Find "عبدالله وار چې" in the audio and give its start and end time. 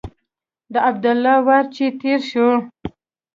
0.89-1.85